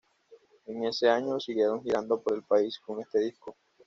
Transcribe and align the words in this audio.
En 0.65 0.83
ese 0.85 1.07
año 1.11 1.39
siguieron 1.39 1.83
girando 1.83 2.19
por 2.19 2.33
el 2.35 2.41
país 2.41 2.79
con 2.79 2.99
este 3.01 3.19
disco. 3.19 3.55